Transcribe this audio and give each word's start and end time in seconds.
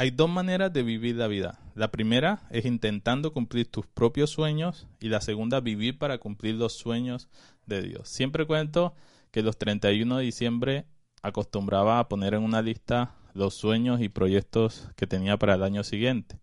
Hay 0.00 0.12
dos 0.12 0.30
maneras 0.30 0.72
de 0.72 0.84
vivir 0.84 1.16
la 1.16 1.26
vida. 1.26 1.58
La 1.74 1.90
primera 1.90 2.46
es 2.50 2.64
intentando 2.66 3.32
cumplir 3.32 3.68
tus 3.68 3.84
propios 3.84 4.30
sueños 4.30 4.86
y 5.00 5.08
la 5.08 5.20
segunda 5.20 5.58
vivir 5.58 5.98
para 5.98 6.18
cumplir 6.18 6.54
los 6.54 6.74
sueños 6.74 7.28
de 7.66 7.82
Dios. 7.82 8.08
Siempre 8.08 8.46
cuento 8.46 8.94
que 9.32 9.42
los 9.42 9.58
31 9.58 10.18
de 10.18 10.22
diciembre 10.22 10.86
acostumbraba 11.20 11.98
a 11.98 12.08
poner 12.08 12.34
en 12.34 12.44
una 12.44 12.62
lista 12.62 13.16
los 13.34 13.54
sueños 13.54 14.00
y 14.00 14.08
proyectos 14.08 14.88
que 14.94 15.08
tenía 15.08 15.36
para 15.36 15.54
el 15.54 15.64
año 15.64 15.82
siguiente. 15.82 16.38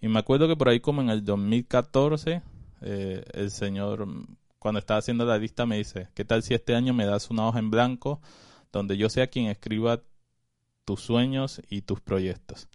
Y 0.00 0.08
me 0.08 0.20
acuerdo 0.20 0.48
que 0.48 0.56
por 0.56 0.70
ahí 0.70 0.80
como 0.80 1.02
en 1.02 1.10
el 1.10 1.26
2014 1.26 2.40
eh, 2.80 3.22
el 3.34 3.50
Señor 3.50 4.08
cuando 4.58 4.78
estaba 4.78 5.00
haciendo 5.00 5.26
la 5.26 5.36
lista 5.36 5.66
me 5.66 5.76
dice, 5.76 6.08
¿qué 6.14 6.24
tal 6.24 6.42
si 6.42 6.54
este 6.54 6.74
año 6.74 6.94
me 6.94 7.04
das 7.04 7.28
una 7.28 7.46
hoja 7.46 7.58
en 7.58 7.70
blanco 7.70 8.22
donde 8.72 8.96
yo 8.96 9.10
sea 9.10 9.26
quien 9.26 9.48
escriba 9.48 10.00
tus 10.86 11.02
sueños 11.02 11.60
y 11.68 11.82
tus 11.82 12.00
proyectos? 12.00 12.66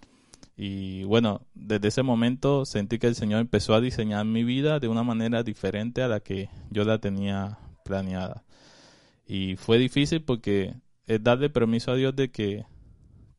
Y 0.61 1.05
bueno, 1.05 1.47
desde 1.53 1.87
ese 1.87 2.03
momento 2.03 2.65
sentí 2.65 2.99
que 2.99 3.07
el 3.07 3.15
Señor 3.15 3.39
empezó 3.39 3.75
a 3.75 3.79
diseñar 3.79 4.25
mi 4.25 4.43
vida 4.43 4.81
de 4.81 4.89
una 4.89 5.03
manera 5.03 5.41
diferente 5.41 6.03
a 6.03 6.09
la 6.09 6.19
que 6.19 6.49
yo 6.69 6.83
la 6.83 6.99
tenía 6.99 7.59
planeada. 7.85 8.43
Y 9.25 9.55
fue 9.55 9.77
difícil 9.77 10.21
porque 10.21 10.75
es 11.07 11.23
darle 11.23 11.49
permiso 11.49 11.93
a 11.93 11.95
Dios 11.95 12.13
de 12.13 12.29
que 12.29 12.65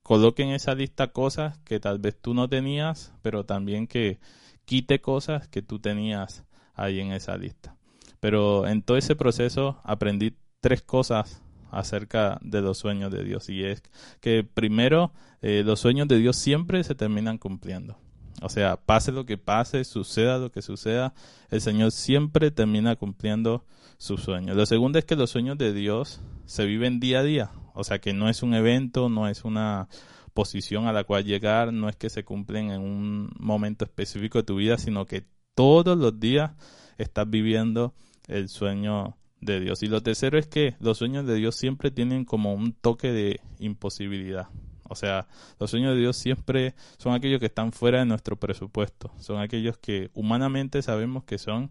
coloque 0.02 0.44
en 0.44 0.52
esa 0.52 0.74
lista 0.74 1.08
cosas 1.08 1.58
que 1.58 1.78
tal 1.78 1.98
vez 1.98 2.16
tú 2.18 2.32
no 2.32 2.48
tenías, 2.48 3.12
pero 3.20 3.44
también 3.44 3.86
que 3.86 4.18
quite 4.64 5.02
cosas 5.02 5.46
que 5.46 5.60
tú 5.60 5.78
tenías 5.78 6.44
ahí 6.72 7.00
en 7.00 7.12
esa 7.12 7.36
lista. 7.36 7.77
Pero 8.20 8.66
en 8.66 8.80
todo 8.80 8.96
ese 8.96 9.14
proceso 9.14 9.78
aprendí 9.84 10.38
tres 10.62 10.80
cosas 10.80 11.42
acerca 11.70 12.38
de 12.42 12.60
los 12.60 12.78
sueños 12.78 13.10
de 13.10 13.24
Dios. 13.24 13.48
Y 13.48 13.64
es 13.64 13.82
que 14.20 14.44
primero, 14.44 15.12
eh, 15.42 15.62
los 15.64 15.80
sueños 15.80 16.08
de 16.08 16.18
Dios 16.18 16.36
siempre 16.36 16.82
se 16.84 16.94
terminan 16.94 17.38
cumpliendo. 17.38 17.98
O 18.42 18.48
sea, 18.48 18.77
pase 18.77 19.12
lo 19.12 19.27
que 19.27 19.36
pase, 19.36 19.84
suceda 19.84 20.38
lo 20.38 20.50
que 20.50 20.62
suceda, 20.62 21.12
el 21.50 21.60
Señor 21.60 21.92
siempre 21.92 22.50
termina 22.50 22.96
cumpliendo 22.96 23.64
sus 23.98 24.22
sueños. 24.22 24.56
Lo 24.56 24.64
segundo 24.64 24.98
es 24.98 25.04
que 25.04 25.16
los 25.16 25.30
sueños 25.30 25.58
de 25.58 25.74
Dios 25.74 26.22
se 26.46 26.64
viven 26.64 27.00
día 27.00 27.20
a 27.20 27.22
día. 27.22 27.50
O 27.74 27.84
sea, 27.84 28.00
que 28.00 28.12
no 28.14 28.28
es 28.28 28.42
un 28.42 28.55
evento, 28.55 29.08
no 29.08 29.28
es 29.28 29.44
una 29.44 29.88
posición 30.32 30.86
a 30.86 30.92
la 30.92 31.05
cual 31.05 31.24
llegar, 31.24 31.72
no 31.72 31.88
es 31.88 31.96
que 31.96 32.08
se 32.08 32.24
cumplen 32.24 32.70
en 32.70 32.80
un 32.80 33.30
momento 33.38 33.84
específico 33.84 34.38
de 34.38 34.44
tu 34.44 34.56
vida, 34.56 34.78
sino 34.78 35.05
que 35.05 35.27
todos 35.55 35.98
los 35.98 36.18
días 36.18 36.52
estás 36.96 37.28
viviendo 37.28 37.94
el 38.27 38.48
sueño 38.48 39.16
de 39.41 39.60
Dios. 39.60 39.83
Y 39.83 39.86
lo 39.86 40.02
tercero 40.02 40.38
es 40.38 40.46
que 40.46 40.77
los 40.80 40.98
sueños 40.98 41.27
de 41.27 41.34
Dios 41.34 41.56
siempre 41.56 41.91
tienen 41.91 42.24
como 42.24 42.55
un 42.55 42.72
toque 42.72 43.12
de 43.12 43.41
imposibilidad. 43.58 44.48
O 44.88 44.94
sea, 44.94 45.28
los 45.58 45.70
sueños 45.70 45.94
de 45.94 46.00
Dios 46.00 46.16
siempre 46.16 46.74
son 46.98 47.14
aquellos 47.14 47.38
que 47.38 47.46
están 47.46 47.72
fuera 47.72 48.00
de 48.00 48.06
nuestro 48.06 48.36
presupuesto. 48.36 49.12
Son 49.18 49.41
aquellos 49.41 49.78
que 49.78 50.11
humanamente 50.14 50.83
sabemos 50.83 51.24
que 51.24 51.38
son 51.38 51.70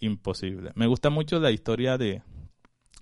imposibles. 0.00 0.72
Me 0.76 0.86
gusta 0.86 1.08
mucho 1.08 1.40
la 1.40 1.50
historia 1.50 1.96
de, 1.96 2.22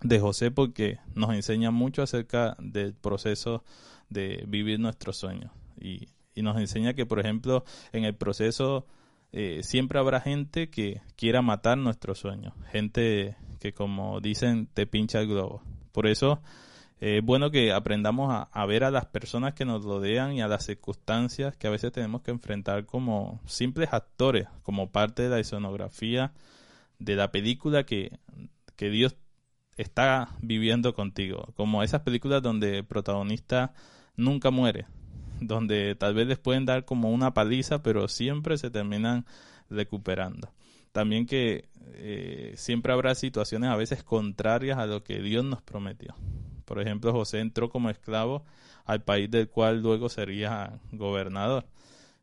de 0.03 0.21
José 0.21 0.51
porque 0.51 0.99
nos 1.15 1.35
enseña 1.35 1.71
mucho 1.71 2.03
acerca 2.03 2.57
del 2.61 2.95
proceso 2.95 3.65
de 4.09 4.45
vivir 4.47 4.79
nuestros 4.79 5.17
sueños. 5.17 5.51
Y, 5.81 6.09
y 6.35 6.43
nos 6.43 6.59
enseña 6.59 6.95
que, 6.95 7.07
por 7.07 7.19
ejemplo, 7.19 7.65
en 7.93 8.05
el 8.05 8.15
proceso 8.15 8.87
eh, 9.33 9.61
siempre 9.63 9.99
habrá 9.99 10.21
gente 10.21 10.71
que 10.71 11.03
quiera 11.17 11.43
matar 11.43 11.79
nuestros 11.79 12.19
sueños, 12.19 12.53
gente 12.71 13.37
que 13.61 13.73
como 13.73 14.21
dicen 14.21 14.67
te 14.73 14.87
pincha 14.87 15.21
el 15.21 15.29
globo. 15.29 15.63
Por 15.93 16.07
eso 16.07 16.41
eh, 17.01 17.19
es 17.19 17.25
bueno 17.25 17.51
que 17.51 17.73
aprendamos 17.73 18.47
a, 18.51 18.67
ver 18.67 18.85
a 18.85 18.91
las 18.91 19.07
personas 19.07 19.55
que 19.55 19.65
nos 19.65 19.85
rodean 19.85 20.33
y 20.33 20.43
a 20.43 20.49
las 20.49 20.65
circunstancias 20.65 21.57
que 21.57 21.67
a 21.67 21.71
veces 21.71 21.93
tenemos 21.93 22.23
que 22.23 22.31
enfrentar 22.31 22.87
como 22.87 23.41
simples 23.47 23.91
actores, 23.93 24.49
como 24.63 24.91
parte 24.91 25.23
de 25.23 25.29
la 25.29 25.39
escenografía 25.39 26.33
de 26.99 27.17
la 27.17 27.31
película 27.31 27.85
que, 27.85 28.19
que 28.77 28.91
Dios 28.91 29.17
está 29.77 30.37
viviendo 30.43 30.95
contigo, 30.95 31.55
como 31.57 31.83
esas 31.83 32.03
películas 32.03 32.43
donde 32.43 32.79
el 32.79 32.85
protagonista 32.85 33.73
nunca 34.17 34.51
muere, 34.51 34.87
donde 35.41 35.95
tal 35.95 36.13
vez 36.13 36.27
les 36.27 36.39
pueden 36.39 36.67
dar 36.67 36.85
como 36.85 37.11
una 37.11 37.33
paliza, 37.33 37.83
pero 37.83 38.09
siempre 38.09 38.59
se 38.59 38.71
terminan 38.71 39.25
recuperando. 39.71 40.53
También 40.93 41.25
que 41.25 41.70
eh, 41.95 42.55
siempre 42.57 42.93
habrá 42.93 43.15
situaciones 43.15 43.71
a 43.71 43.77
veces 43.77 44.03
contrarias 44.03 44.79
a 44.79 44.87
lo 44.87 45.03
que 45.03 45.21
Dios 45.21 45.45
nos 45.45 45.63
prometió. 45.63 46.15
Por 46.65 46.81
ejemplo, 46.81 47.13
José 47.13 47.41
entró 47.41 47.69
como 47.71 47.91
esclavo 47.91 48.45
al 48.85 49.03
país 49.03 49.31
del 49.31 49.49
cual 49.49 49.83
luego 49.83 50.09
sería 50.09 50.81
gobernador. 50.93 51.67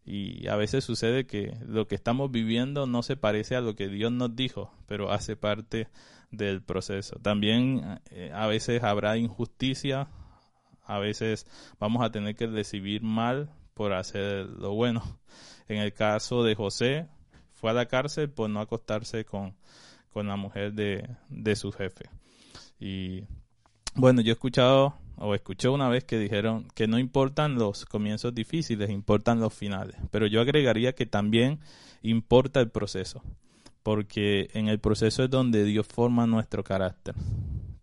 Y 0.06 0.48
a 0.48 0.56
veces 0.56 0.86
sucede 0.86 1.28
que 1.28 1.58
lo 1.66 1.88
que 1.88 1.96
estamos 1.96 2.32
viviendo 2.32 2.88
no 2.88 3.04
se 3.04 3.18
parece 3.18 3.58
a 3.58 3.62
lo 3.62 3.76
que 3.76 3.90
Dios 3.90 4.12
nos 4.12 4.36
dijo, 4.36 4.72
pero 4.88 5.12
hace 5.12 5.36
parte 5.36 5.90
del 6.32 6.62
proceso. 6.62 7.18
También 7.22 8.00
eh, 8.12 8.32
a 8.34 8.48
veces 8.48 8.84
habrá 8.84 9.18
injusticia, 9.18 10.08
a 10.86 11.00
veces 11.00 11.46
vamos 11.78 12.06
a 12.06 12.12
tener 12.12 12.36
que 12.36 12.48
recibir 12.48 13.02
mal 13.02 13.50
por 13.74 13.94
hacer 13.94 14.46
lo 14.46 14.74
bueno. 14.74 15.04
En 15.68 15.80
el 15.80 15.94
caso 15.94 16.44
de 16.44 16.56
José, 16.56 17.10
fue 17.60 17.72
a 17.72 17.74
la 17.74 17.88
cárcel 17.88 18.30
por 18.30 18.50
no 18.50 18.60
acostarse 18.60 19.26
con, 19.26 19.56
con 20.14 20.28
la 20.28 20.36
mujer 20.36 20.74
de, 20.74 21.10
de 21.30 21.56
su 21.56 21.72
jefe. 21.72 22.06
Y 22.80 23.24
bueno, 23.96 24.22
yo 24.22 24.30
he 24.30 24.34
escuchado 24.34 24.96
o 25.16 25.34
escuché 25.34 25.68
una 25.68 25.90
vez 25.90 26.04
que 26.04 26.20
dijeron 26.20 26.68
que 26.76 26.88
no 26.88 27.00
importan 27.00 27.56
los 27.56 27.86
comienzos 27.86 28.36
difíciles, 28.36 28.92
importan 28.92 29.40
los 29.40 29.54
finales. 29.54 29.98
Pero 30.12 30.28
yo 30.28 30.40
agregaría 30.42 30.94
que 30.94 31.08
también 31.08 31.60
importa 32.04 32.60
el 32.60 32.70
proceso, 32.70 33.24
porque 33.82 34.50
en 34.54 34.68
el 34.68 34.80
proceso 34.80 35.24
es 35.24 35.30
donde 35.32 35.64
Dios 35.64 35.88
forma 35.88 36.28
nuestro 36.28 36.64
carácter 36.64 37.16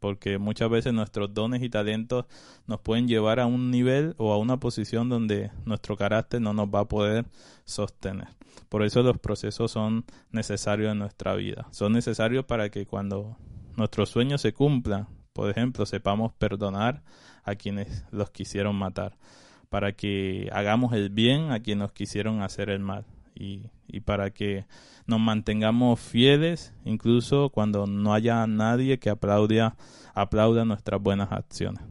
porque 0.05 0.37
muchas 0.37 0.69
veces 0.69 0.93
nuestros 0.93 1.33
dones 1.33 1.63
y 1.63 1.71
talentos 1.71 2.27
nos 2.67 2.79
pueden 2.81 3.09
llevar 3.09 3.41
a 3.41 3.47
un 3.47 3.71
nivel 3.71 4.15
o 4.19 4.35
a 4.35 4.37
una 4.37 4.61
posición 4.61 5.09
donde 5.09 5.51
nuestro 5.65 5.97
carácter 5.97 6.43
no 6.43 6.53
nos 6.53 6.69
va 6.69 6.81
a 6.81 6.89
poder 6.89 7.25
sostener. 7.65 8.29
Por 8.69 8.83
eso 8.83 9.03
los 9.03 9.17
procesos 9.17 9.71
son 9.71 10.05
necesarios 10.31 10.93
en 10.93 10.99
nuestra 10.99 11.35
vida. 11.37 11.69
Son 11.71 11.95
necesarios 11.95 12.45
para 12.45 12.69
que 12.69 12.85
cuando 12.85 13.39
nuestros 13.79 14.11
sueños 14.11 14.43
se 14.43 14.53
cumplan, 14.53 15.09
por 15.33 15.49
ejemplo, 15.49 15.87
sepamos 15.87 16.35
perdonar 16.35 17.03
a 17.43 17.55
quienes 17.55 18.05
los 18.11 18.29
quisieron 18.29 18.77
matar, 18.77 19.17
para 19.71 19.93
que 19.93 20.51
hagamos 20.53 20.93
el 20.93 21.09
bien 21.09 21.51
a 21.51 21.61
quienes 21.61 21.81
nos 21.81 21.93
quisieron 21.93 22.43
hacer 22.43 22.69
el 22.69 22.81
mal 22.81 23.07
y, 23.35 23.71
y 23.87 24.01
para 24.01 24.31
que 24.31 24.67
nos 25.07 25.21
mantengamos 25.21 26.01
fieles 26.01 26.75
incluso 26.85 27.51
cuando 27.51 27.87
no 27.87 28.15
haya 28.15 28.47
nadie 28.47 28.99
que 28.99 29.11
aplaude, 29.11 29.71
aplauda 30.15 30.65
nuestras 30.65 31.01
buenas 31.01 31.33
acciones. 31.33 31.83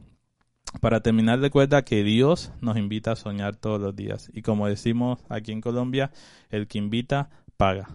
Para 0.80 1.00
terminar, 1.00 1.38
recuerda 1.38 1.84
que 1.84 2.02
Dios 2.02 2.52
nos 2.60 2.76
invita 2.76 3.12
a 3.12 3.16
soñar 3.16 3.56
todos 3.56 3.80
los 3.80 3.94
días. 3.94 4.30
Y 4.34 4.42
como 4.42 4.66
decimos 4.66 5.20
aquí 5.28 5.52
en 5.52 5.60
Colombia, 5.60 6.10
el 6.50 6.66
que 6.66 6.78
invita, 6.78 7.30
paga. 7.56 7.88